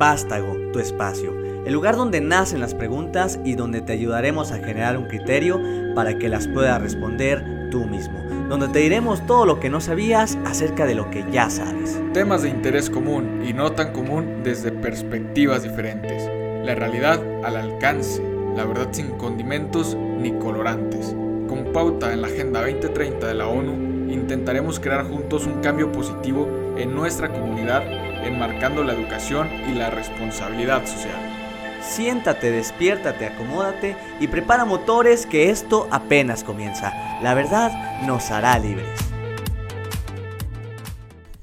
[0.00, 1.34] Vástago, tu espacio,
[1.66, 5.60] el lugar donde nacen las preguntas y donde te ayudaremos a generar un criterio
[5.94, 8.18] para que las puedas responder tú mismo,
[8.48, 12.00] donde te diremos todo lo que no sabías acerca de lo que ya sabes.
[12.14, 16.26] Temas de interés común y no tan común desde perspectivas diferentes.
[16.64, 18.22] La realidad al alcance,
[18.56, 21.14] la verdad sin condimentos ni colorantes.
[21.46, 26.48] Con pauta en la Agenda 2030 de la ONU, intentaremos crear juntos un cambio positivo
[26.78, 27.82] en nuestra comunidad
[28.24, 31.18] enmarcando la educación y la responsabilidad social.
[31.82, 36.92] Siéntate, despiértate, acomódate y prepara motores que esto apenas comienza.
[37.22, 38.98] La verdad nos hará libres.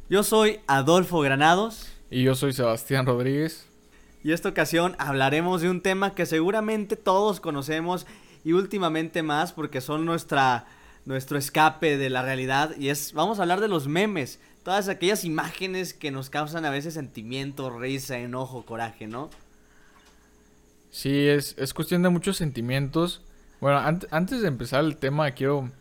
[0.09, 1.91] Yo soy Adolfo Granados.
[2.09, 3.67] Y yo soy Sebastián Rodríguez.
[4.23, 8.07] Y esta ocasión hablaremos de un tema que seguramente todos conocemos
[8.44, 10.66] y últimamente más porque son nuestra,
[11.07, 12.75] nuestro escape de la realidad.
[12.77, 16.70] Y es, vamos a hablar de los memes todas aquellas imágenes que nos causan a
[16.70, 19.30] veces sentimiento, risa, enojo, coraje, ¿no?
[20.91, 23.22] Sí, es, es cuestión de muchos sentimientos.
[23.61, 23.80] Bueno,
[24.11, 25.72] antes de empezar el tema, quiero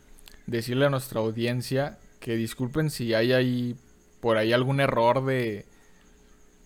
[0.47, 3.77] decirle a nuestra audiencia que disculpen si hay ahí
[4.21, 5.67] por ahí algún error de,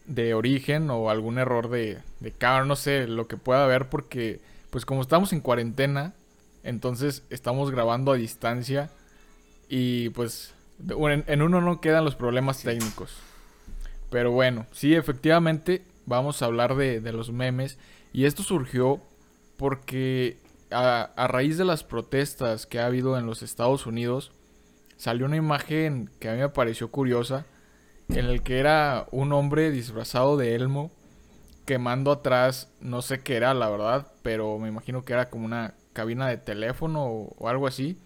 [0.05, 2.35] de origen o algún error de, de
[2.67, 6.13] no sé, lo que pueda haber, porque pues como estamos en cuarentena,
[6.63, 8.91] entonces estamos grabando a distancia
[9.69, 10.55] y pues
[10.89, 13.17] en, uno no quedan los problemas técnicos.
[14.11, 17.79] Pero bueno, sí, efectivamente, vamos a hablar de, los memes.
[18.13, 19.01] Y esto surgió
[19.57, 20.39] porque
[20.71, 24.33] a, a, raíz de las protestas que ha habido en los Estados Unidos,
[24.97, 27.47] salió una imagen que a mí me pareció curiosa,
[28.09, 30.91] en el que era un hombre disfrazado de Elmo,
[31.71, 35.75] quemando atrás, no sé qué era, la verdad, pero me imagino que era como una
[35.93, 37.97] cabina de teléfono o algo así,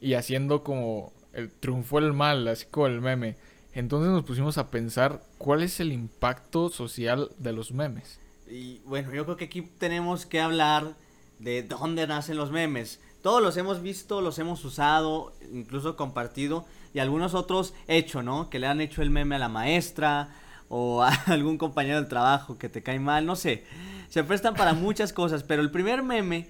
[0.00, 3.36] y haciendo como el, triunfó el mal, así como el meme.
[3.72, 8.18] Entonces nos pusimos a pensar cuál es el impacto social de los memes.
[8.50, 10.96] Y bueno, yo creo que aquí tenemos que hablar
[11.38, 13.00] de dónde nacen los memes.
[13.22, 18.50] Todos los hemos visto, los hemos usado, incluso compartido, y algunos otros hecho, ¿no?
[18.50, 20.34] Que le han hecho el meme a la maestra
[20.76, 23.62] o a algún compañero del trabajo que te cae mal, no sé.
[24.08, 26.48] Se prestan para muchas cosas, pero el primer meme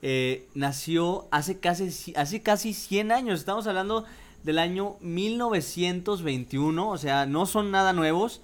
[0.00, 3.40] eh, nació hace casi, hace casi 100 años.
[3.40, 4.06] Estamos hablando
[4.42, 8.40] del año 1921, o sea, no son nada nuevos.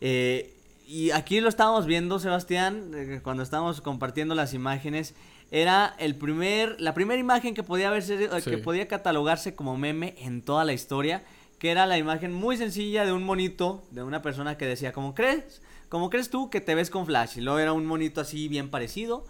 [0.00, 0.54] Eh,
[0.86, 5.16] y aquí lo estábamos viendo, Sebastián, eh, cuando estábamos compartiendo las imágenes.
[5.50, 10.42] Era el primer, la primera imagen que podía verse, que podía catalogarse como meme en
[10.42, 11.24] toda la historia,
[11.60, 15.14] que era la imagen muy sencilla de un monito, de una persona que decía, ¿cómo
[15.14, 15.62] crees?
[15.88, 17.38] ¿Cómo crees tú que te ves con Flash?
[17.38, 19.24] Y luego era un monito así bien parecido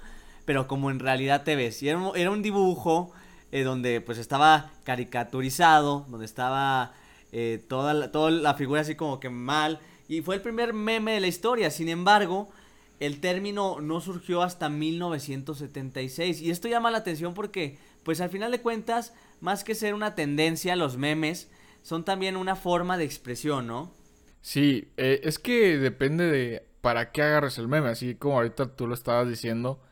[0.51, 1.81] pero como en realidad te ves.
[1.81, 3.13] Y era un, dibujo
[3.53, 6.93] eh, donde pues estaba caricaturizado, donde estaba
[7.31, 9.79] eh, toda, la, toda la figura así como que mal.
[10.09, 11.71] Y fue el primer meme de la historia.
[11.71, 12.51] Sin embargo,
[12.99, 16.41] el término no surgió hasta 1976.
[16.41, 20.17] Y esto llama la atención porque, pues al final de cuentas, más que ser una
[20.17, 21.49] tendencia, los memes
[21.83, 23.93] son también una forma de expresión, ¿no?
[24.41, 27.89] Sí, eh, es que depende de para qué agarres el meme.
[27.89, 29.83] Así como ahorita tú lo estabas diciendo,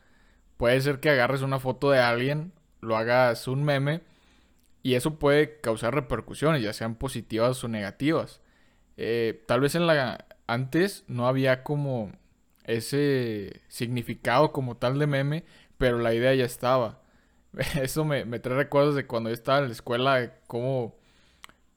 [0.57, 4.01] puede ser que agarres una foto de alguien, lo hagas un meme
[4.83, 8.41] y eso puede causar repercusiones, ya sean positivas o negativas.
[8.97, 12.11] Eh, tal vez en la antes no había como
[12.65, 15.45] ese significado como tal de meme,
[15.77, 17.01] pero la idea ya estaba.
[17.81, 20.97] Eso me, trae recuerdos de cuando yo estaba en la escuela, como...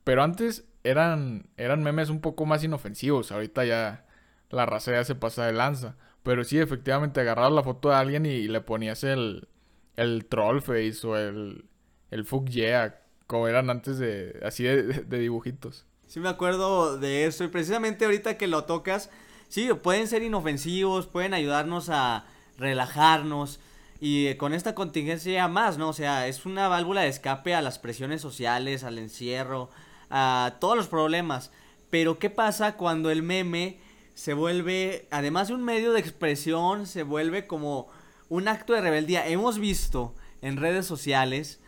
[0.04, 4.06] Pero antes eran, eran memes un poco más inofensivos, ahorita ya
[4.50, 5.96] la raza ya se pasa de lanza.
[6.22, 9.48] Pero sí, efectivamente, agarrabas la foto de alguien y le ponías el,
[9.96, 11.64] el troll face o el,
[12.10, 15.86] el fuck yeah, como eran antes de, así de, dibujitos.
[16.06, 19.10] Sí me acuerdo de eso y precisamente ahorita que lo tocas,
[19.48, 22.26] sí, pueden ser inofensivos, pueden ayudarnos a
[22.58, 23.58] relajarnos
[23.98, 25.88] y con esta contingencia más, ¿no?
[25.88, 29.70] O sea, es una válvula de escape a las presiones sociales, al encierro,
[30.12, 31.50] a todos los problemas.
[31.90, 33.80] Pero ¿qué pasa cuando el meme
[34.14, 37.88] se vuelve, además de un medio de expresión, se vuelve como
[38.28, 39.26] un acto de rebeldía.
[39.26, 41.60] Hemos visto en redes sociales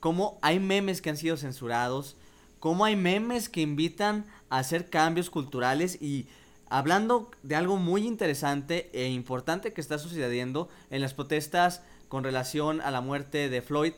[0.00, 2.16] cómo hay memes que han sido censurados,
[2.58, 6.26] cómo hay memes que invitan a hacer cambios culturales y
[6.68, 12.80] hablando de algo muy interesante e importante que está sucediendo en las protestas con relación
[12.80, 13.92] a la muerte de Floyd,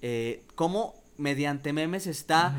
[0.00, 2.54] eh, cómo mediante memes está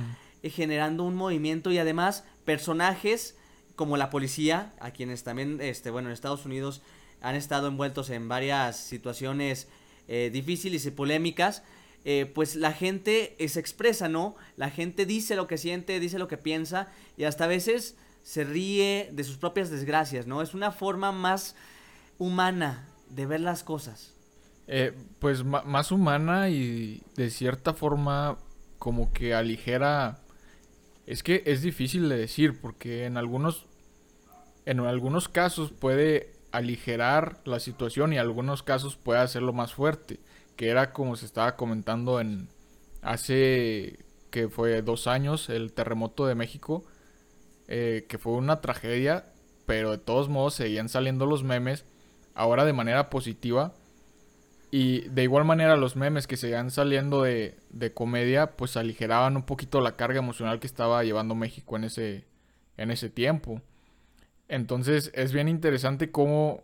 [0.50, 3.38] generando un movimiento y además personajes
[3.76, 6.82] como la policía, a quienes también, este, bueno, en Estados Unidos
[7.22, 9.68] han estado envueltos en varias situaciones
[10.08, 11.64] eh, difíciles y polémicas,
[12.06, 14.36] eh, pues la gente se expresa, ¿no?
[14.58, 18.44] La gente dice lo que siente, dice lo que piensa y hasta a veces se
[18.44, 20.42] ríe de sus propias desgracias, ¿no?
[20.42, 21.56] Es una forma más
[22.18, 24.14] humana de ver las cosas.
[24.68, 28.38] Eh, pues más humana y de cierta forma
[28.80, 30.20] como que aligera...
[31.06, 33.66] Es que es difícil de decir porque en algunos,
[34.66, 40.20] en algunos casos puede aligerar la situación y en algunos casos puede hacerlo más fuerte,
[40.56, 42.48] que era como se estaba comentando en
[43.02, 46.84] hace que fue dos años el terremoto de México,
[47.68, 49.26] eh, que fue una tragedia,
[49.66, 51.86] pero de todos modos seguían saliendo los memes,
[52.34, 53.74] ahora de manera positiva.
[54.76, 59.44] Y de igual manera los memes que seguían saliendo de, de comedia, pues aligeraban un
[59.44, 62.26] poquito la carga emocional que estaba llevando México en ese,
[62.78, 63.62] en ese tiempo.
[64.48, 66.64] Entonces es bien interesante cómo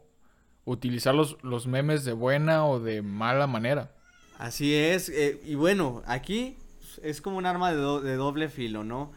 [0.65, 3.91] utilizar los, los memes de buena o de mala manera.
[4.39, 6.57] Así es, eh, y bueno, aquí
[7.03, 9.11] es como un arma de, de doble filo, ¿no?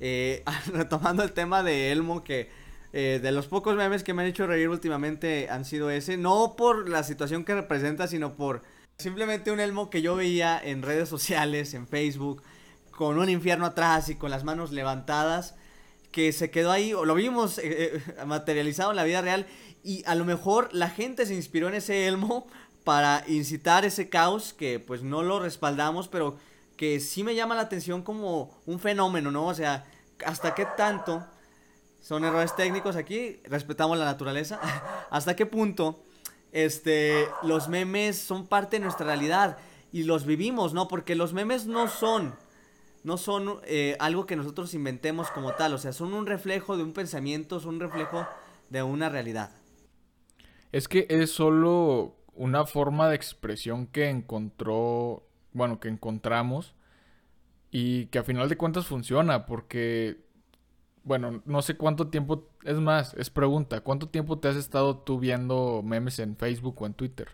[0.00, 0.42] Eh,
[0.72, 2.48] retomando el tema de Elmo, que
[2.92, 6.54] eh, de los pocos memes que me han hecho reír últimamente han sido ese, no
[6.56, 8.62] por la situación que representa, sino por
[8.98, 12.42] simplemente un Elmo que yo veía en redes sociales, en Facebook,
[12.90, 15.54] con un infierno atrás y con las manos levantadas,
[16.10, 19.46] que se quedó ahí, o lo vimos eh, materializado en la vida real,
[19.84, 22.46] y a lo mejor la gente se inspiró en ese Elmo
[22.84, 26.38] para incitar ese caos que pues no lo respaldamos, pero
[26.76, 29.46] que sí me llama la atención como un fenómeno, ¿no?
[29.46, 29.84] O sea,
[30.24, 31.26] hasta qué tanto
[32.00, 34.60] son errores técnicos aquí, respetamos la naturaleza,
[35.10, 36.02] hasta qué punto
[36.52, 39.58] este los memes son parte de nuestra realidad
[39.92, 40.88] y los vivimos, ¿no?
[40.88, 42.34] Porque los memes no son
[43.04, 46.82] no son eh, algo que nosotros inventemos como tal, o sea, son un reflejo de
[46.82, 48.26] un pensamiento, son un reflejo
[48.70, 49.50] de una realidad.
[50.72, 56.74] Es que es solo una forma de expresión que encontró bueno, que encontramos
[57.70, 60.18] y que a final de cuentas funciona porque,
[61.08, 65.18] bueno, no sé cuánto tiempo, es más, es pregunta, ¿cuánto tiempo te has estado tú
[65.18, 67.28] viendo memes en Facebook o en Twitter?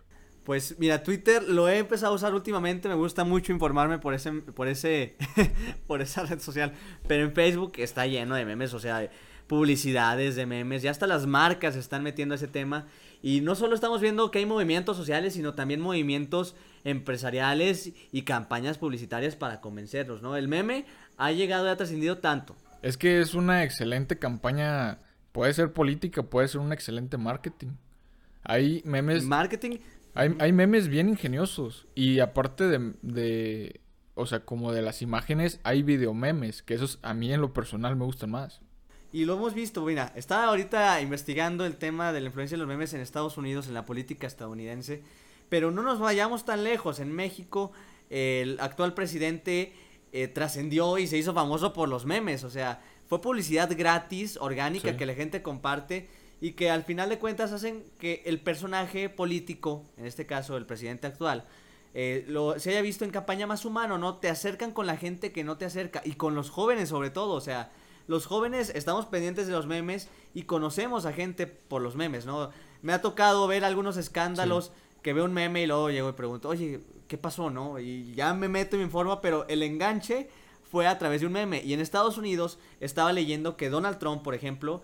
[0.45, 4.31] Pues mira, Twitter lo he empezado a usar últimamente, me gusta mucho informarme por ese
[4.33, 5.17] por ese
[5.89, 6.73] por esa red social,
[7.09, 9.11] pero en Facebook está lleno de memes, o sea,
[9.49, 12.87] publicidades de memes, ya hasta las marcas están metiendo ese tema
[13.23, 16.55] y no solo estamos viendo que hay movimientos sociales, sino también movimientos
[16.85, 20.37] empresariales y campañas publicitarias para convencerlos, ¿no?
[20.37, 20.87] El meme
[21.17, 22.55] ha llegado y ha trascendido tanto.
[22.85, 24.99] Es que es una excelente campaña,
[25.33, 27.69] puede ser política, puede ser un excelente marketing.
[28.43, 29.25] Hay memes...
[29.25, 29.79] Marketing.
[30.13, 33.81] Hay, hay memes bien ingeniosos y aparte de, de,
[34.15, 37.97] o sea, como de las imágenes, hay videomemes, que esos a mí en lo personal
[37.97, 38.61] me gustan más.
[39.15, 42.69] Y lo hemos visto, mira, estaba ahorita investigando el tema de la influencia de los
[42.69, 45.03] memes en Estados Unidos, en la política estadounidense.
[45.49, 47.01] Pero no nos vayamos tan lejos.
[47.01, 47.73] En México,
[48.11, 49.73] el actual presidente
[50.17, 52.45] eh, trascendió y se hizo famoso por los memes.
[52.45, 56.09] O sea, fue publicidad gratis, orgánica, que la gente comparte
[56.41, 60.67] y que al final de cuentas hacen que el personaje político, en este caso el
[60.67, 61.47] presidente actual,
[61.95, 64.19] eh, lo, se haya visto en campaña más humano, ¿no?
[64.19, 67.33] Te acercan con la gente que no te acerca y con los jóvenes sobre todo,
[67.33, 67.73] o sea,
[68.07, 72.51] los jóvenes estamos pendientes de los memes y conocemos a gente por los memes, ¿no?
[72.83, 74.71] Me ha tocado ver algunos escándalos
[75.05, 77.79] que veo un meme y luego llego y pregunto, oye, ¿qué pasó, no?
[77.79, 80.31] Y ya me meto y me informo, pero el enganche
[80.63, 81.63] fue a través de un meme.
[81.63, 84.83] Y en Estados Unidos estaba leyendo que Donald Trump, por ejemplo,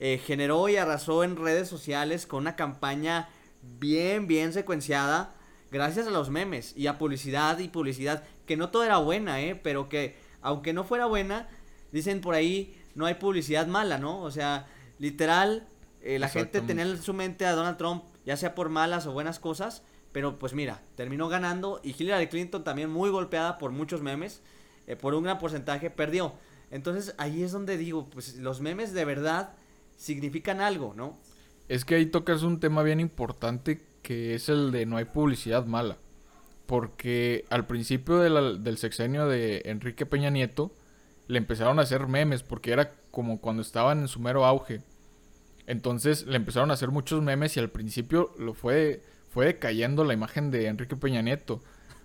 [0.00, 3.28] eh, generó y arrasó en redes sociales con una campaña
[3.62, 5.36] bien, bien secuenciada
[5.70, 9.54] gracias a los memes y a publicidad y publicidad, que no todo era buena, ¿eh?
[9.54, 11.48] Pero que, aunque no fuera buena,
[11.92, 14.20] dicen por ahí, no hay publicidad mala, ¿no?
[14.20, 14.66] O sea,
[14.98, 15.68] literal,
[16.02, 19.12] eh, la gente tenía en su mente a Donald Trump ya sea por malas o
[19.12, 19.82] buenas cosas,
[20.12, 24.40] pero pues mira, terminó ganando y Hillary Clinton también muy golpeada por muchos memes,
[24.86, 26.34] eh, por un gran porcentaje, perdió.
[26.70, 29.54] Entonces ahí es donde digo, pues los memes de verdad
[29.96, 31.18] significan algo, ¿no?
[31.66, 35.66] Es que ahí tocas un tema bien importante que es el de no hay publicidad
[35.66, 35.98] mala.
[36.66, 40.72] Porque al principio del sexenio de Enrique Peña Nieto
[41.26, 44.82] le empezaron a hacer memes porque era como cuando estaban en su mero auge.
[45.66, 50.14] Entonces le empezaron a hacer muchos memes y al principio lo fue, fue decayendo la
[50.14, 51.62] imagen de Enrique Peña Nieto.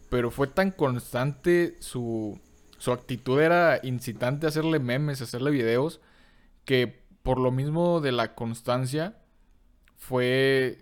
[0.09, 2.39] Pero fue tan constante su,
[2.77, 6.01] su actitud era incitante a hacerle memes, a hacerle videos,
[6.63, 9.17] que por lo mismo de la constancia
[9.97, 10.77] fue,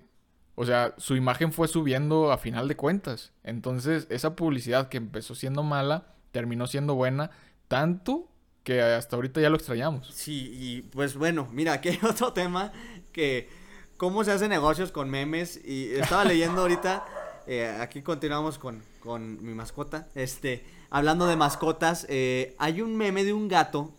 [0.55, 3.31] o sea, su imagen fue subiendo a final de cuentas.
[3.43, 7.31] Entonces esa publicidad que empezó siendo mala, terminó siendo buena,
[7.69, 8.32] tanto
[8.63, 10.09] que hasta ahorita ya lo extrañamos.
[10.13, 12.71] Sí, y pues bueno, mira, aquí hay otro tema
[13.11, 13.49] que
[13.97, 17.05] cómo se hacen negocios con memes y estaba leyendo ahorita,
[17.47, 23.23] eh, aquí continuamos con, con, mi mascota, este, hablando de mascotas, eh, hay un meme
[23.23, 23.93] de un gato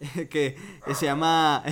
[0.30, 0.56] que
[0.94, 1.62] se llama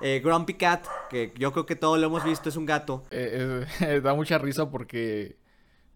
[0.00, 3.04] eh, Grumpy Cat, que yo creo que todos lo hemos visto, es un gato.
[3.10, 5.36] Da mucha risa porque,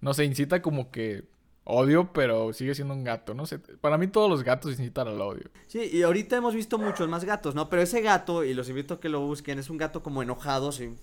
[0.00, 1.24] no se incita como que
[1.64, 3.58] odio, pero sigue siendo un gato, no sé.
[3.58, 5.50] Para mí todos los gatos incitan al odio.
[5.66, 7.68] Sí, y ahorita hemos visto muchos más gatos, ¿no?
[7.68, 10.72] Pero ese gato, y los invito a que lo busquen, es un gato como enojado,
[10.72, 10.94] sí.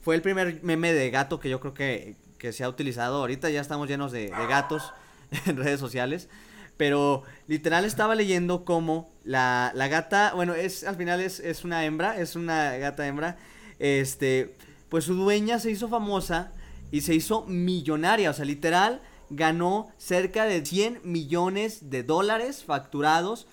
[0.00, 3.18] Fue el primer meme de gato que yo creo que, que se ha utilizado.
[3.18, 4.92] Ahorita ya estamos llenos de, de gatos
[5.46, 6.28] en redes sociales.
[6.76, 11.84] Pero literal estaba leyendo cómo la, la gata, bueno, es al final es, es, una
[11.84, 13.36] hembra, es una gata hembra.
[13.78, 14.56] Este,
[14.88, 16.52] pues su dueña se hizo famosa
[16.90, 18.30] y se hizo millonaria.
[18.30, 23.46] O sea, literal ganó cerca de 100 millones de dólares facturados.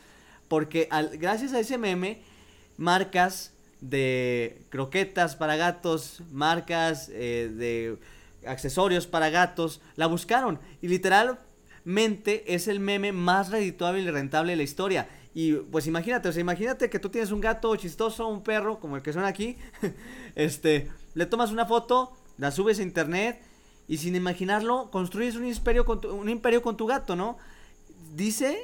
[0.48, 2.22] Porque al, gracias a ese meme,
[2.78, 7.98] marcas de croquetas para gatos, marcas eh, de
[8.48, 10.60] accesorios para gatos, la buscaron.
[10.82, 11.40] Y literal
[11.84, 15.08] mente es el meme más redituable y rentable de la historia.
[15.34, 18.96] Y pues imagínate, o sea, imagínate que tú tienes un gato chistoso, un perro, como
[18.96, 19.58] el que son aquí.
[20.36, 23.42] este, le tomas una foto, la subes a internet
[23.88, 27.38] y sin imaginarlo construyes un imperio con tu, un imperio con tu gato, ¿no?
[28.14, 28.58] Dice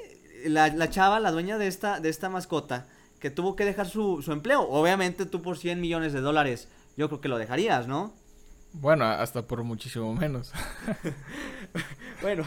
[0.45, 2.87] la, la, chava, la dueña de esta, de esta mascota,
[3.19, 4.61] que tuvo que dejar su, su empleo.
[4.63, 8.13] Obviamente tú por 100 millones de dólares, yo creo que lo dejarías, ¿no?
[8.73, 10.51] Bueno, hasta por muchísimo menos.
[12.21, 12.43] bueno,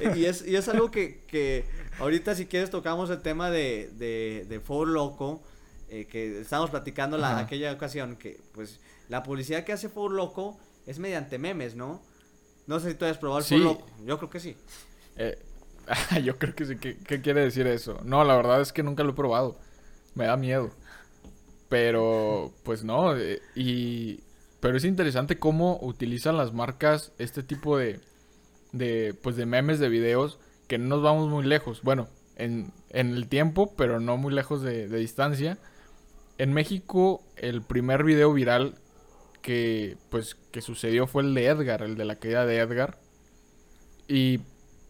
[0.16, 1.64] y es, y es algo que, que,
[2.00, 5.42] ahorita si quieres tocamos el tema de, de, de For Loco,
[5.88, 10.58] eh, que estábamos platicando la, aquella ocasión, que pues la publicidad que hace For Loco
[10.86, 12.02] es mediante memes, ¿no?
[12.70, 13.60] No sé si tú has probado el sí.
[14.04, 14.56] Yo creo que sí.
[15.16, 15.36] Eh,
[16.24, 17.98] yo creo que sí, ¿Qué, ¿qué quiere decir eso?
[18.04, 19.58] No, la verdad es que nunca lo he probado,
[20.14, 20.70] me da miedo.
[21.68, 24.20] Pero, pues no, eh, y
[24.60, 27.98] pero es interesante cómo utilizan las marcas este tipo de,
[28.70, 31.82] de, pues de memes de videos que no nos vamos muy lejos.
[31.82, 35.58] Bueno, en, en el tiempo, pero no muy lejos de, de, distancia.
[36.38, 38.79] En México, el primer video viral
[39.42, 42.98] que, pues, que sucedió fue el de Edgar, el de la caída de Edgar.
[44.08, 44.40] Y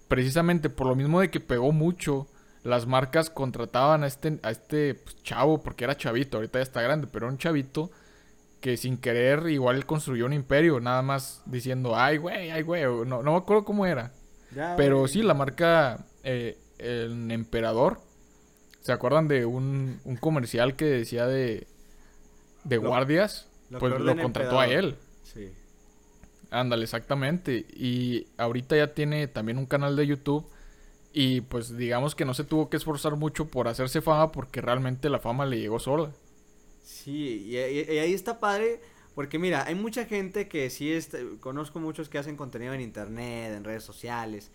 [0.08, 2.26] precisamente por lo mismo de que pegó mucho,
[2.62, 6.82] las marcas contrataban a este, a este pues, chavo, porque era chavito, ahorita ya está
[6.82, 7.90] grande, pero era un chavito
[8.60, 13.22] que sin querer igual construyó un imperio, nada más diciendo, ay, güey, ay, güey, no,
[13.22, 14.12] no me acuerdo cómo era.
[14.50, 15.08] Ya, Pero güey.
[15.08, 18.00] sí, la marca eh, El Emperador.
[18.80, 21.68] ¿Se acuerdan de un, un comercial que decía de,
[22.64, 23.49] de guardias?
[23.70, 24.96] Lo pues lo contrató a él.
[25.22, 25.50] Sí.
[26.50, 27.64] Ándale, exactamente.
[27.72, 30.46] Y ahorita ya tiene también un canal de YouTube.
[31.12, 35.08] Y pues digamos que no se tuvo que esforzar mucho por hacerse fama porque realmente
[35.08, 36.12] la fama le llegó sola.
[36.82, 38.80] Sí, y, y, y, ahí está padre,
[39.14, 43.52] porque mira, hay mucha gente que sí, está, conozco muchos que hacen contenido en internet,
[43.54, 44.50] en redes sociales,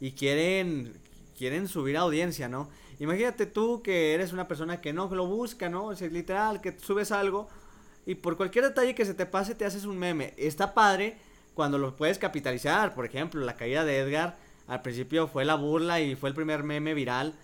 [0.00, 0.94] y quieren,
[1.36, 2.68] quieren subir audiencia, ¿no?
[2.98, 5.86] Imagínate tú que eres una persona que no lo busca, ¿no?
[5.86, 7.48] O sea, literal, que subes algo
[8.10, 10.34] y por cualquier detalle que se te pase te haces un meme.
[10.36, 11.16] Está padre
[11.54, 14.36] cuando lo puedes capitalizar, por ejemplo, la caída de Edgar,
[14.66, 17.34] al principio fue la burla y fue el primer meme viral,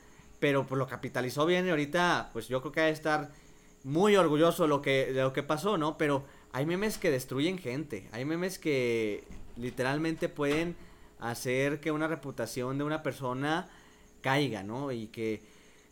[0.41, 3.31] pero pues lo capitalizó bien y ahorita pues yo creo que va a estar
[3.85, 5.97] muy orgulloso de lo que, de lo que pasó, ¿no?
[5.97, 9.23] Pero hay memes que destruyen gente, hay memes que
[9.55, 10.75] literalmente pueden
[11.21, 13.69] hacer que una reputación de una persona
[14.21, 14.91] caiga, ¿no?
[14.91, 15.43] Y que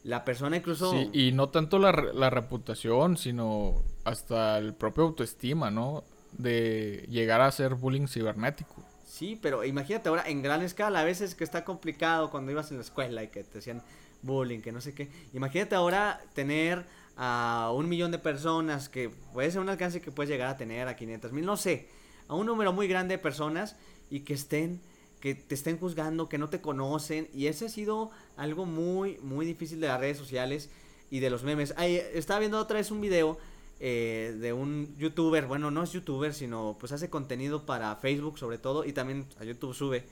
[0.05, 0.93] la persona incluso...
[0.93, 6.05] Sí, y no tanto la, la reputación, sino hasta el propio autoestima, ¿no?
[6.33, 8.85] De llegar a ser bullying cibernético.
[9.05, 12.79] Sí, pero imagínate ahora en gran escala, a veces que está complicado cuando ibas en
[12.79, 13.83] la escuela y que te decían
[14.23, 15.09] bullying, que no sé qué.
[15.33, 16.85] Imagínate ahora tener
[17.17, 20.89] a un millón de personas, que puede ser un alcance que puedes llegar a tener
[20.89, 21.89] a 500 mil, no sé,
[22.29, 23.77] a un número muy grande de personas
[24.11, 24.81] y que estén,
[25.25, 29.47] que te estén juzgando, que no te conocen, y ese ha sido algo muy, muy
[29.47, 30.69] difícil de las redes sociales
[31.11, 31.73] y de los memes.
[31.79, 33.39] Ahí, estaba viendo otra vez un video
[33.81, 38.59] eh, de un youtuber, bueno, no es youtuber, sino pues hace contenido para Facebook sobre
[38.59, 40.05] todo, y también a YouTube sube.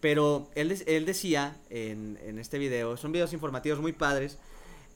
[0.00, 4.38] Pero él, él decía en, en este video, son videos informativos muy padres,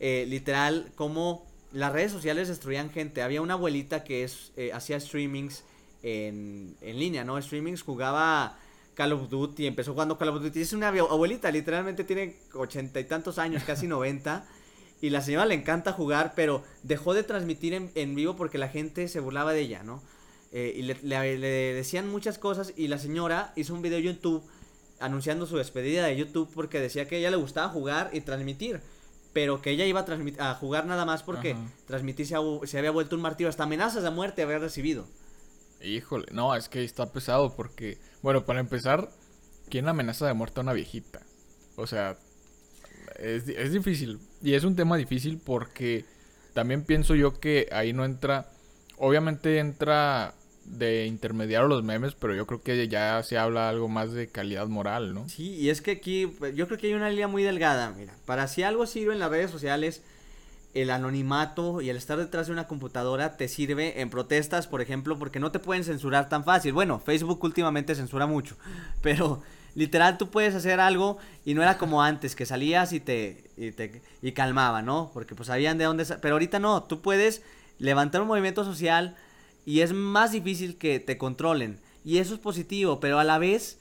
[0.00, 3.20] eh, literal, como las redes sociales destruían gente.
[3.20, 5.62] Había una abuelita que es, eh, hacía streamings
[6.02, 7.38] en, en, línea, ¿no?
[7.42, 8.56] Streamings, jugaba
[8.98, 10.60] Call of Duty, empezó jugando Call of Duty.
[10.60, 14.44] Es una abuelita, literalmente tiene ochenta y tantos años, casi noventa.
[15.00, 18.68] Y la señora le encanta jugar, pero dejó de transmitir en, en vivo porque la
[18.68, 20.02] gente se burlaba de ella, ¿no?
[20.50, 24.04] Eh, y le, le, le, decían muchas cosas y la señora hizo un video en
[24.04, 24.42] YouTube
[24.98, 28.80] anunciando su despedida de YouTube porque decía que a ella le gustaba jugar y transmitir
[29.32, 31.60] pero que ella iba a, a jugar nada más porque Ajá.
[31.86, 35.06] transmitir se, se, había vuelto un martirio, hasta amenazas de muerte había recibido.
[35.82, 39.11] Híjole, no, es que está pesado porque, bueno, para empezar,
[39.70, 41.20] ¿quién amenaza de muerte a una viejita?
[41.76, 42.18] O sea,
[43.18, 44.18] es, es difícil.
[44.42, 46.04] Y es un tema difícil porque
[46.54, 48.50] también pienso yo que ahí no entra.
[48.97, 54.12] Obviamente entra de intermediar los memes, pero yo creo que ya se habla algo más
[54.12, 55.28] de calidad moral, ¿no?
[55.28, 58.49] Sí, y es que aquí yo creo que hay una línea muy delgada, mira, para
[58.49, 60.02] si algo sirve en las redes sociales,
[60.75, 65.18] el anonimato y el estar detrás de una computadora te sirve en protestas, por ejemplo,
[65.18, 66.72] porque no te pueden censurar tan fácil.
[66.72, 68.56] Bueno, Facebook últimamente censura mucho,
[69.02, 69.42] pero
[69.75, 73.72] literal tú puedes hacer algo y no era como antes, que salías y te, y
[73.72, 75.10] te y calmaba, ¿no?
[75.14, 76.04] Porque pues sabían de dónde...
[76.20, 77.42] Pero ahorita no, tú puedes
[77.78, 79.16] levantar un movimiento social
[79.64, 81.80] y es más difícil que te controlen.
[82.04, 83.78] Y eso es positivo, pero a la vez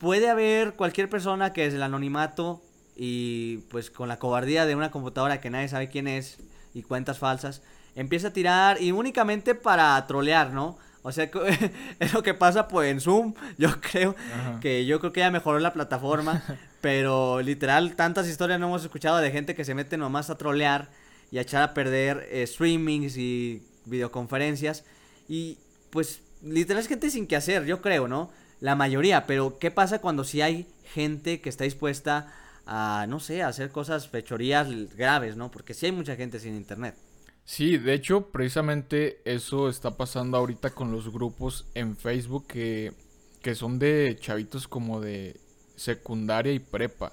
[0.00, 2.62] puede haber cualquier persona que es el anonimato
[2.96, 6.38] y pues con la cobardía de una computadora que nadie sabe quién es
[6.72, 7.62] y cuentas falsas,
[7.94, 10.78] empieza a tirar y únicamente para trolear, ¿no?
[11.02, 11.30] O sea,
[11.98, 14.14] es lo que pasa pues en Zoom, yo creo
[14.60, 16.42] que yo creo que ya mejoró la plataforma,
[16.80, 20.88] pero literal tantas historias no hemos escuchado de gente que se mete nomás a trolear
[21.30, 24.84] y a echar a perder eh, streamings y videoconferencias
[25.28, 25.58] y
[25.90, 28.30] pues literal es gente sin que hacer, yo creo, ¿no?
[28.60, 32.32] La mayoría, pero ¿qué pasa cuando si hay gente que está dispuesta
[32.66, 35.50] a, no sé, a hacer cosas, fechorías graves, ¿no?
[35.50, 36.96] Porque sí hay mucha gente sin internet.
[37.44, 42.94] Sí, de hecho, precisamente eso está pasando ahorita con los grupos en Facebook que,
[43.42, 45.40] que son de chavitos como de
[45.76, 47.12] secundaria y prepa.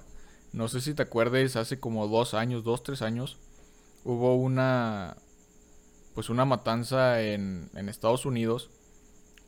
[0.52, 3.38] No sé si te acuerdes, hace como dos años, dos, tres años,
[4.04, 5.16] hubo una,
[6.14, 8.70] pues una matanza en, en Estados Unidos,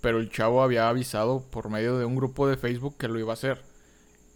[0.02, 3.32] pero el chavo había avisado por medio de un grupo de Facebook que lo iba
[3.32, 3.62] a hacer.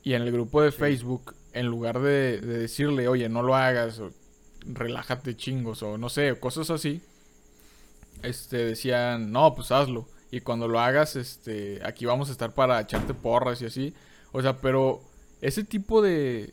[0.02, 3.98] Y en el grupo de Facebook, en lugar de, de, decirle, oye, no lo hagas,
[4.00, 4.12] o,
[4.66, 7.02] relájate chingos, o no sé, cosas así,
[8.22, 10.08] este, decían, no, pues hazlo.
[10.30, 13.94] Y cuando lo hagas, este, aquí vamos a estar para echarte porras y así.
[14.32, 15.00] O sea, pero
[15.40, 16.52] ese tipo de,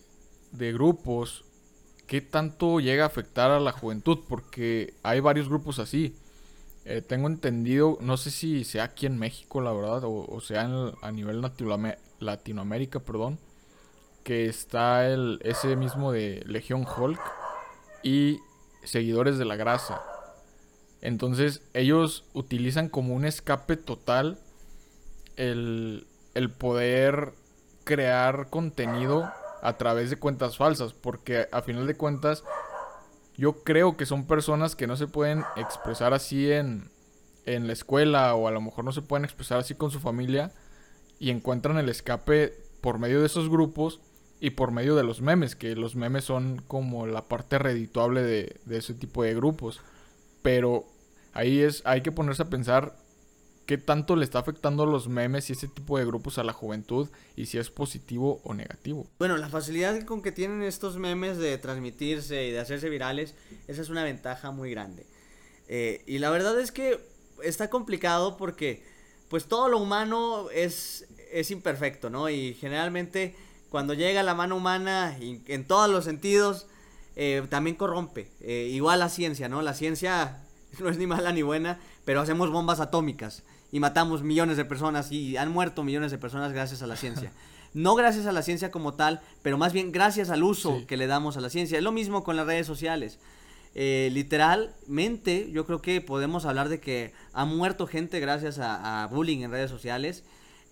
[0.51, 1.43] de grupos,
[2.07, 4.19] ¿qué tanto llega a afectar a la juventud?
[4.29, 6.15] Porque hay varios grupos así.
[6.85, 10.69] Eh, tengo entendido, no sé si sea aquí en México, la verdad, o, sea
[11.01, 11.41] a nivel
[12.19, 13.39] Latinoamérica, perdón,
[14.25, 17.21] que está el ese mismo de Legión Hulk
[18.01, 18.39] y
[18.83, 20.01] seguidores de la grasa.
[20.99, 24.39] Entonces ellos utilizan como un escape total
[25.35, 27.33] el, el poder
[27.83, 32.43] crear contenido a través de cuentas falsas, porque a final de cuentas
[33.37, 36.89] yo creo que son personas que no se pueden expresar así en,
[37.45, 40.51] en la escuela o a lo mejor no se pueden expresar así con su familia
[41.19, 44.01] y encuentran el escape por medio de esos grupos
[44.39, 48.59] y por medio de los memes, que los memes son como la parte redituable de,
[48.65, 49.81] de ese tipo de grupos.
[50.41, 50.85] Pero
[51.33, 52.95] ahí es, hay que ponerse a pensar
[53.65, 57.09] qué tanto le está afectando los memes y ese tipo de grupos a la juventud
[57.35, 59.07] y si es positivo o negativo.
[59.17, 63.35] Bueno, la facilidad con que tienen estos memes de transmitirse y de hacerse virales,
[63.67, 65.05] esa es una ventaja muy grande.
[65.67, 66.99] Eh, y la verdad es que
[67.43, 68.83] está complicado porque
[69.29, 72.29] pues todo lo humano es, es imperfecto, ¿no?
[72.29, 73.35] Y generalmente
[73.69, 76.67] cuando llega la mano humana en todos los sentidos,
[77.15, 78.31] eh, también corrompe.
[78.41, 79.61] Eh, igual la ciencia, ¿no?
[79.61, 80.41] La ciencia
[80.79, 85.11] no es ni mala ni buena, pero hacemos bombas atómicas y matamos millones de personas
[85.11, 87.31] y han muerto millones de personas gracias a la ciencia.
[87.75, 90.85] No gracias a la ciencia como tal, pero más bien gracias al uso sí.
[90.85, 91.77] que le damos a la ciencia.
[91.77, 93.19] Es lo mismo con las redes sociales.
[93.73, 99.07] Eh, literalmente, yo creo que podemos hablar de que ha muerto gente gracias a, a
[99.07, 100.23] bullying en redes sociales.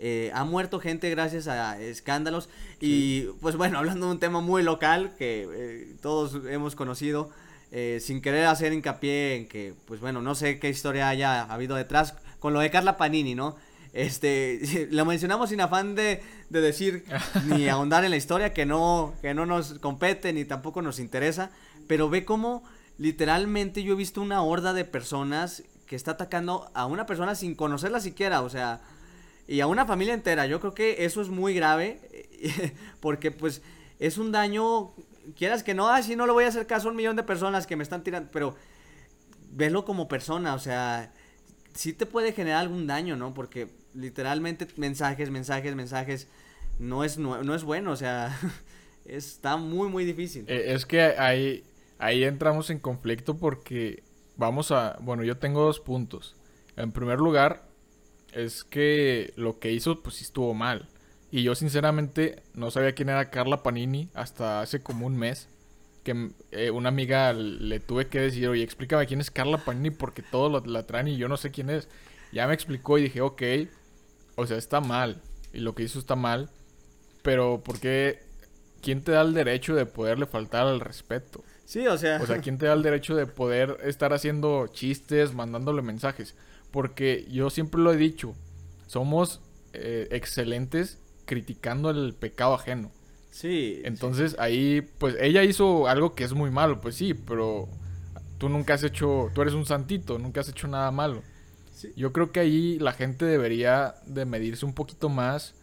[0.06, 2.50] Eh, ha muerto gente gracias a escándalos.
[2.82, 3.28] Sí.
[3.30, 7.30] Y pues bueno, hablando de un tema muy local que eh, todos hemos conocido,
[7.72, 11.78] eh, sin querer hacer hincapié en que, pues bueno, no sé qué historia haya habido
[11.78, 13.56] detrás con lo de Carla Panini, ¿no?
[13.94, 17.06] Este, lo mencionamos sin afán de, de decir
[17.46, 21.50] ni ahondar en la historia que no, que no nos compete ni tampoco nos interesa,
[21.88, 22.66] pero ve cómo
[22.98, 27.56] literalmente yo he visto una horda de personas que está atacando a una persona sin
[27.56, 28.82] conocerla siquiera, o sea,
[29.48, 30.46] y a una familia entera.
[30.46, 32.00] Yo creo que eso es muy grave
[33.00, 33.62] porque pues
[34.00, 34.94] es un daño,
[35.36, 37.68] quieras que no, así no le voy a hacer caso a un millón de personas
[37.68, 38.56] que me están tirando, pero
[39.52, 41.14] velo como persona, o sea,
[41.74, 43.34] sí te puede generar algún daño, ¿no?
[43.34, 46.28] Porque literalmente mensajes, mensajes, mensajes,
[46.80, 48.38] no es, no, no es bueno, o sea,
[49.06, 50.46] está muy, muy difícil.
[50.48, 51.64] Eh, es que ahí,
[52.00, 54.04] ahí entramos en conflicto porque
[54.36, 56.36] vamos a, bueno, yo tengo dos puntos.
[56.76, 57.68] En primer lugar,
[58.34, 60.88] es que lo que hizo, pues sí estuvo mal.
[61.32, 65.50] Y yo sinceramente no sabía quién era Carla Panini hasta hace como un mes.
[66.04, 70.22] Que eh, una amiga le tuve que decir, oye, explícame quién es Carla Panini porque
[70.22, 71.88] todos lo, la traen y yo no sé quién es.
[72.32, 73.42] Ya me explicó y dije, ok,
[74.36, 75.22] o sea, está mal.
[75.54, 76.50] Y lo que hizo está mal.
[77.24, 78.20] Pero ¿por qué
[78.84, 81.44] ¿quién te da el derecho de poderle faltar al respeto?
[81.66, 82.22] Sí, o sea.
[82.22, 86.36] O sea, ¿quién te da el derecho de poder estar haciendo chistes, mandándole mensajes?
[86.74, 88.34] Porque yo siempre lo he dicho,
[88.88, 89.42] somos
[89.74, 92.92] eh, excelentes criticando el pecado ajeno.
[93.30, 93.80] Sí.
[93.86, 97.70] Entonces ahí, pues ella hizo algo que es muy malo, pues sí, pero
[98.40, 101.22] tú nunca has hecho, tú eres un santito, nunca has hecho nada malo.
[101.96, 105.54] Yo creo que ahí la gente debería de medirse un poquito más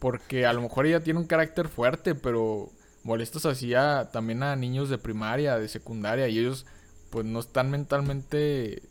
[0.00, 2.70] porque a lo mejor ella tiene un carácter fuerte, pero
[3.04, 6.66] molestas así a, también a niños de primaria, de secundaria y ellos
[7.08, 8.82] pues no están mentalmente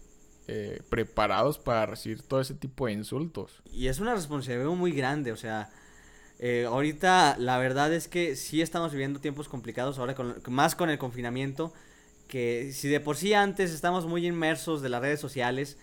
[0.47, 3.62] eh, preparados para recibir todo ese tipo de insultos.
[3.71, 5.69] Y es una responsabilidad muy grande, o sea,
[6.39, 10.89] eh, ahorita la verdad es que sí estamos viviendo tiempos complicados ahora, con, más con
[10.89, 11.73] el confinamiento,
[12.27, 15.77] que si de por sí antes estamos muy inmersos de las redes sociales,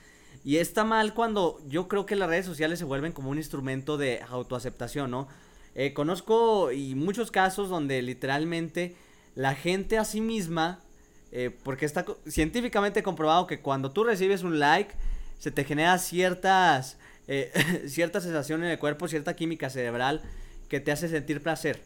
[0.44, 3.96] y está mal cuando yo creo que las redes sociales se vuelven como un instrumento
[3.96, 5.29] de autoaceptación, ¿no?
[5.74, 8.94] Eh, conozco y muchos casos donde literalmente
[9.35, 10.84] la gente a sí misma,
[11.35, 14.94] eh, porque está científicamente comprobado que cuando tú recibes un like,
[15.38, 16.97] se te genera ciertas,
[17.29, 17.53] eh,
[17.87, 20.23] cierta sensación en el cuerpo, cierta química cerebral
[20.70, 21.83] que te hace sentir placer.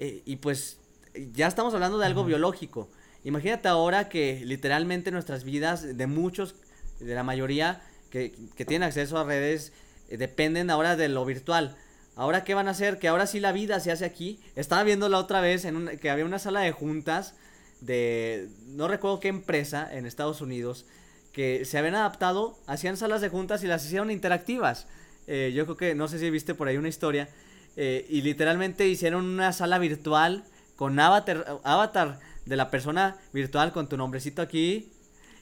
[0.00, 0.78] y pues
[1.14, 2.88] ya estamos hablando de algo biológico.
[3.24, 6.54] Imagínate ahora que literalmente nuestras vidas de muchos
[7.00, 9.72] de la mayoría que, tienen acceso a redes
[10.08, 11.76] eh, dependen ahora de lo virtual.
[12.16, 12.98] Ahora, ¿qué van a hacer?
[12.98, 14.40] Que ahora sí la vida se hace aquí.
[14.56, 17.34] Estaba viendo la otra vez en que había una sala de juntas
[17.80, 20.86] de, no recuerdo qué empresa en Estados Unidos,
[21.32, 24.86] que se habían adaptado, hacían salas de juntas y las hicieron interactivas.
[25.26, 27.28] Eh, yo creo que, no sé si viste por ahí una historia,
[27.76, 30.44] eh, y literalmente hicieron una sala virtual
[30.76, 34.92] con avatar, avatar de la persona virtual con tu nombrecito aquí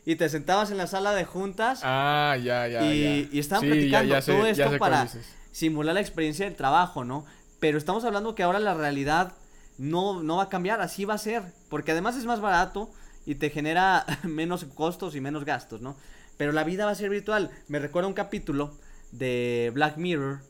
[0.04, 1.80] y te sentabas en la sala de juntas.
[1.82, 2.82] Ah, ya, ya.
[2.82, 5.08] Y, y estaban platicando todo esto para
[5.52, 7.24] simular la experiencia del trabajo, ¿no?
[7.60, 9.32] Pero estamos hablando que ahora la realidad
[9.78, 11.42] no, no va a cambiar, así va a ser.
[11.68, 12.90] Porque además es más barato
[13.24, 15.96] y te genera menos costos y menos gastos, ¿no?
[16.36, 17.50] Pero la vida va a ser virtual.
[17.68, 18.76] Me recuerda un capítulo
[19.12, 20.40] de Black Mirror,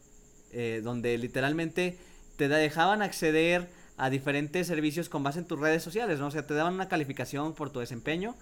[0.53, 1.99] eh, donde literalmente
[2.37, 6.29] te dejaban acceder a diferentes servicios con base en tus redes sociales, ¿no?
[6.29, 8.37] O sea, te daban una calificación por tu desempeño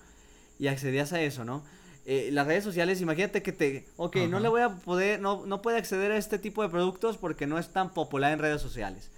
[0.58, 1.64] y accedías a eso, ¿no?
[2.04, 5.62] Eh, las redes sociales, imagínate que te, ok, no le voy a poder, no, no
[5.62, 9.10] puede acceder a este tipo de productos porque no es tan popular en redes sociales.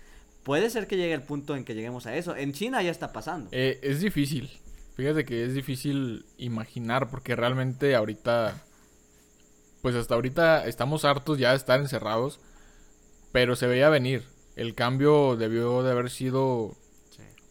[0.43, 2.35] Puede ser que llegue el punto en que lleguemos a eso.
[2.35, 3.51] En China ya está pasando.
[3.53, 4.51] Eh, es difícil.
[4.95, 8.65] Fíjate que es difícil imaginar porque realmente ahorita,
[9.83, 12.41] pues hasta ahorita estamos hartos ya de estar encerrados,
[13.31, 14.25] pero se veía venir.
[14.57, 16.75] El cambio debió de haber sido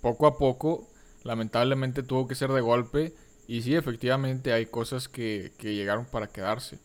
[0.02, 0.89] poco a poco.
[1.23, 3.13] Lamentablemente tuvo que ser de golpe
[3.47, 6.80] y sí, efectivamente hay cosas que, llegaron para quedarse.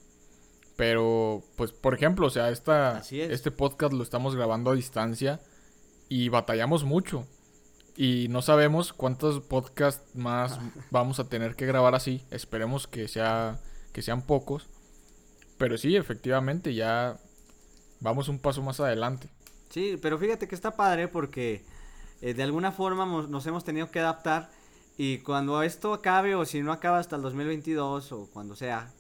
[0.77, 5.41] Pero, pues, por ejemplo, o sea, esta, este podcast lo estamos grabando a distancia
[6.13, 7.27] y batallamos mucho.
[7.97, 12.23] Y no sabemos cuántos podcasts más vamos a tener que grabar así.
[12.31, 13.61] Esperemos que, sea,
[13.95, 14.69] que sean pocos.
[15.57, 17.17] Pero sí, efectivamente, ya
[18.01, 19.31] vamos un paso más adelante.
[19.71, 21.65] Sí, pero fíjate que está padre porque
[22.21, 24.51] eh, de alguna forma nos hemos tenido que adaptar
[24.99, 28.93] y cuando esto acabe, o si no acaba hasta el 2022, o cuando sea,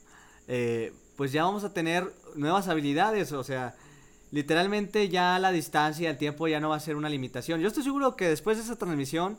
[0.49, 3.77] eh, pues ya vamos a tener nuevas habilidades, o sea,
[4.33, 7.61] literalmente ya la distancia, el tiempo ya no va a ser una limitación.
[7.61, 9.39] Yo estoy seguro que después de esa transmisión,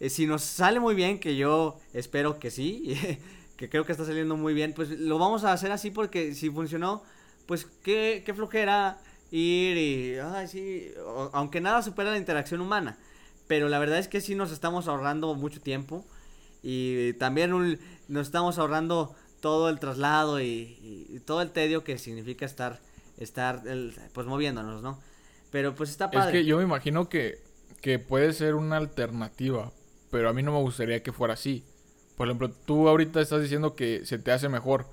[0.00, 2.96] eh, si nos sale muy bien, que yo espero que sí,
[3.56, 6.50] que creo que está saliendo muy bien, pues lo vamos a hacer así porque si
[6.50, 7.02] funcionó,
[7.46, 8.98] pues qué, qué flojera
[9.30, 10.90] ir y, ay, sí,
[11.32, 12.98] aunque nada supera la interacción humana.
[13.46, 16.04] Pero la verdad es que sí nos estamos ahorrando mucho tiempo.
[16.62, 22.80] Y también nos estamos ahorrando todo el traslado y, todo el tedio que significa estar,
[23.18, 23.62] estar
[24.12, 25.00] pues moviéndonos, ¿no?
[25.50, 26.38] Pero pues está padre.
[26.38, 27.38] Es que yo me imagino que,
[27.80, 29.72] que puede ser una alternativa,
[30.10, 31.64] pero a mí no me gustaría que fuera así.
[32.16, 34.86] Por ejemplo, tú ahorita estás diciendo que se te hace mejor,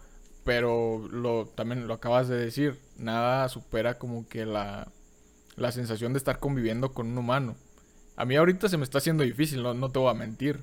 [0.43, 4.91] pero lo también lo acabas de decir, nada supera como que la,
[5.55, 7.55] la sensación de estar conviviendo con un humano.
[8.15, 10.59] A mí ahorita se me está haciendo difícil, no, no te voy a mentir.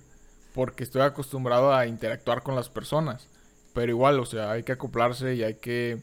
[0.54, 3.28] Porque estoy acostumbrado a interactuar con las personas.
[3.74, 6.00] Pero igual, o sea, hay que acoplarse y hay que,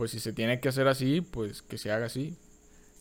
[0.00, 2.34] pues si se tiene que hacer así, pues que se haga así.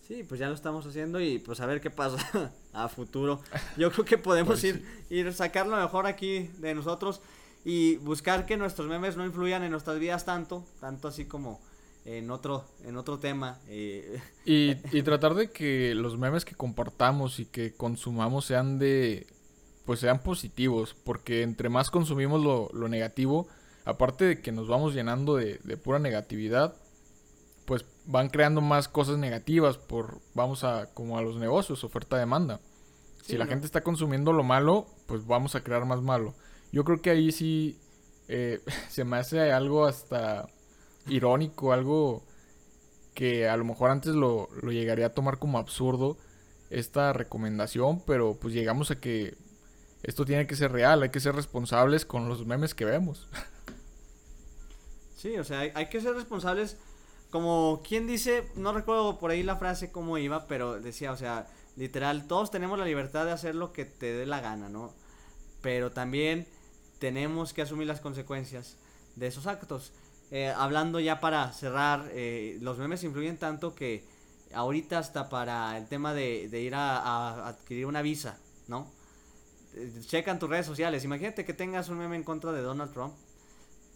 [0.05, 3.39] Sí, pues ya lo estamos haciendo y pues a ver qué pasa a futuro.
[3.77, 7.21] Yo creo que podemos pues ir, ir sacar lo mejor aquí de nosotros
[7.63, 11.61] y buscar que nuestros memes no influyan en nuestras vidas tanto, tanto así como
[12.03, 13.59] en otro, en otro tema.
[13.69, 14.21] Eh.
[14.43, 19.25] Y, y, tratar de que los memes que compartamos y que consumamos sean de,
[19.85, 23.47] pues sean positivos, porque entre más consumimos lo, lo negativo,
[23.85, 26.75] aparte de que nos vamos llenando de, de, pura negatividad,
[27.69, 32.59] pues van creando más cosas negativas por, vamos a, como a los negocios, oferta-demanda.
[33.21, 36.33] si la gente está consumiendo lo malo, pues vamos a crear más malo.
[36.71, 37.77] Yo creo que ahí sí
[38.27, 40.47] eh, se me hace algo hasta
[41.05, 42.23] irónico, algo
[43.13, 46.17] que a lo mejor antes lo, lo llegaría a tomar como absurdo
[46.71, 49.37] esta recomendación, pero pues llegamos a que
[50.01, 53.27] esto tiene que ser real, hay que ser responsables con los memes que vemos.
[55.19, 56.77] Sí, o sea, hay, que ser responsables.
[57.29, 61.47] Como quien dice, no recuerdo por ahí la frase cómo iba, pero decía, o sea,
[61.75, 64.93] literal, todos tenemos la libertad de hacer lo que te dé la gana, ¿no?
[65.61, 66.47] Pero también
[66.97, 68.77] tenemos que asumir las consecuencias
[69.15, 69.93] de esos actos.
[70.31, 74.03] Eh, hablando ya para cerrar, eh, los memes influyen tanto que
[74.53, 78.91] ahorita hasta para el tema de, ir a, adquirir una visa, ¿no?
[79.75, 81.03] Eh, checan tus redes sociales.
[81.03, 83.13] Imagínate que tengas un meme en contra de Donald Trump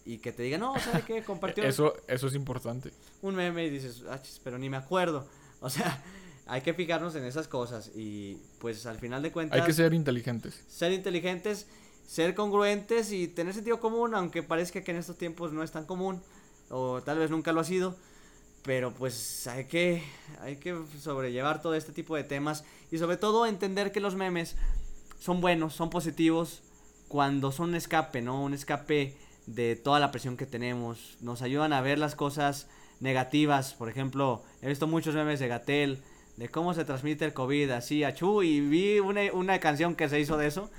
[0.06, 1.24] y que te diga, no, ¿sabes qué?
[1.26, 1.64] Compartió.
[1.64, 2.92] Eso, eso es importante.
[3.22, 5.28] Un meme y dices, ah, pero ni me acuerdo.
[5.62, 6.04] O sea,
[6.46, 9.60] hay que fijarnos en esas cosas y pues al final de cuentas.
[9.60, 10.64] Hay que ser inteligentes.
[10.68, 11.68] Ser inteligentes,
[12.06, 15.86] ser congruentes y tener sentido común, aunque parezca que en estos tiempos no es tan
[15.86, 16.22] común
[16.70, 17.96] o tal vez nunca lo ha sido.
[18.64, 20.04] Pero pues hay que,
[20.40, 24.56] hay que sobrellevar todo este tipo de temas y sobre todo entender que los memes
[25.20, 26.62] son buenos, son positivos
[27.10, 28.42] cuando son un escape, ¿no?
[28.42, 31.18] Un escape de toda la presión que tenemos.
[31.22, 32.68] Nos ayudan a ver las cosas
[33.00, 33.74] negativas.
[33.74, 36.04] Por ejemplo, he visto muchos memes de Gatel,
[36.38, 40.20] de cómo se transmite el COVID así, achú, y vi una, una canción que se
[40.20, 40.70] hizo de eso.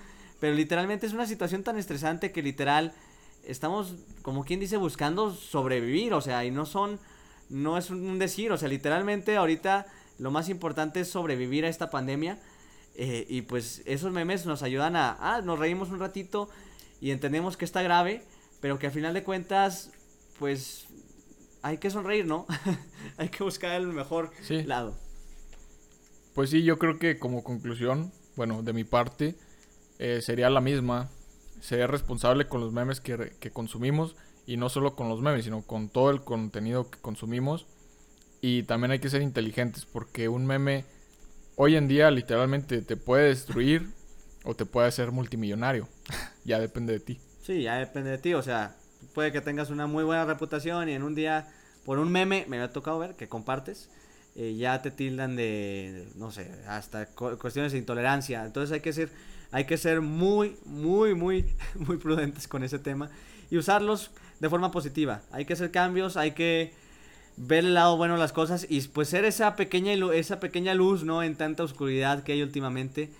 [0.40, 2.92] Pero literalmente es una situación tan estresante que literal
[3.46, 6.14] estamos, como quien dice, buscando sobrevivir.
[6.14, 6.98] O sea, y no son,
[7.48, 9.86] no es un decir, o sea, literalmente ahorita
[10.18, 12.38] lo más importante es sobrevivir a esta pandemia.
[12.96, 16.48] Eh, y pues esos memes nos ayudan a, ah, nos reímos un ratito
[17.00, 18.22] y entendemos que está grave
[18.64, 19.90] pero que al final de cuentas,
[20.38, 20.86] pues
[21.60, 22.46] hay que sonreír, ¿no?
[23.18, 24.30] hay que buscar el mejor
[24.64, 24.96] lado.
[26.34, 29.34] Pues sí, yo creo que como conclusión, bueno, de mi parte,
[29.98, 31.10] eh, sería la misma.
[31.60, 35.60] Sería responsable con los memes que, que consumimos y no solo con los memes, sino
[35.60, 37.66] con todo el contenido que consumimos.
[38.40, 40.86] Y también hay que ser inteligentes porque un meme
[41.56, 43.90] hoy en día literalmente te puede destruir
[44.42, 45.86] o te puede hacer multimillonario.
[46.46, 47.20] ya depende de ti.
[47.44, 48.74] Sí, ya depende de ti, o sea,
[49.12, 51.46] puede que tengas una muy buena reputación y en un día,
[51.84, 53.90] por un meme, me ha tocado ver, que compartes,
[54.34, 58.46] eh, ya te tildan de, no sé, hasta cuestiones de intolerancia.
[58.46, 59.10] Entonces hay que ser,
[59.52, 63.10] hay que ser muy, muy, muy, muy prudentes con ese tema
[63.50, 65.20] y usarlos de forma positiva.
[65.30, 66.72] Hay que hacer cambios, hay que
[67.36, 71.04] ver el lado bueno de las cosas y pues ser esa pequeña, esa pequeña luz,
[71.04, 71.22] ¿no?
[71.22, 73.10] En tanta oscuridad que hay últimamente,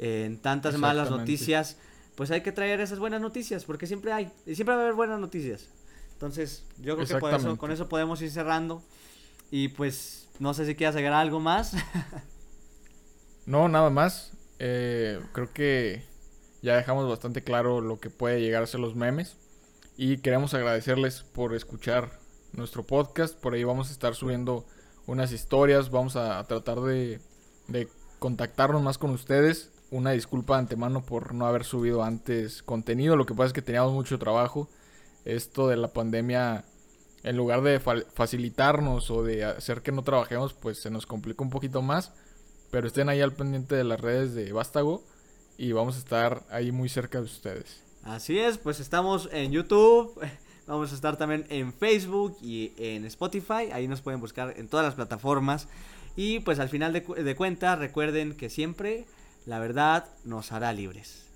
[0.00, 1.76] en tantas malas noticias
[2.20, 4.94] pues hay que traer esas buenas noticias, porque siempre hay, y siempre va a haber
[4.94, 5.70] buenas noticias.
[6.12, 8.82] Entonces, yo creo que con eso podemos ir cerrando.
[9.50, 11.72] Y pues, no sé si quieras agregar algo más.
[13.46, 14.34] no, nada más.
[14.58, 16.04] Eh, creo que
[16.60, 19.38] ya dejamos bastante claro lo que puede llegar a ser los memes.
[19.96, 22.20] Y queremos agradecerles por escuchar
[22.52, 23.34] nuestro podcast.
[23.34, 24.66] Por ahí vamos a estar subiendo
[25.06, 25.90] unas historias.
[25.90, 27.18] Vamos a tratar de,
[27.68, 33.16] de contactarnos más con ustedes una disculpa de antemano por no haber subido antes contenido.
[33.16, 34.68] Lo que pasa es que teníamos mucho trabajo.
[35.24, 36.64] Esto de la pandemia,
[37.22, 41.50] en lugar de facilitarnos o de hacer que no trabajemos, pues se nos complicó un
[41.50, 42.12] poquito más.
[42.70, 45.02] Pero estén ahí al pendiente de las redes de Vástago
[45.58, 47.82] y vamos a estar ahí muy cerca de ustedes.
[48.04, 50.18] Así es, pues estamos en YouTube.
[50.66, 53.72] Vamos a estar también en Facebook y en Spotify.
[53.72, 55.66] Ahí nos pueden buscar en todas las plataformas.
[56.14, 59.04] Y pues al final de, de cuentas, recuerden que siempre
[59.46, 61.29] la verdad nos hará libres.